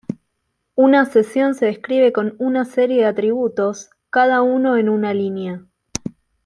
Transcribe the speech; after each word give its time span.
Una 0.73 1.05
sesión 1.05 1.53
se 1.53 1.67
describe 1.67 2.11
con 2.11 2.33
una 2.39 2.65
serie 2.65 3.01
de 3.01 3.05
atributos, 3.05 3.91
cada 4.09 4.41
uno 4.41 4.75
en 4.75 4.89
una 4.89 5.13
línea. 5.13 5.63